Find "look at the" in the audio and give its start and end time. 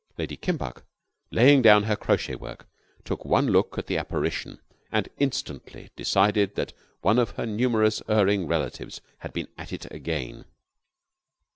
3.45-3.99